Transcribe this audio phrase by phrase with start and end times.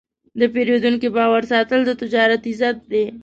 [0.39, 3.05] د پیرودونکي باور ساتل د تجارت عزت دی.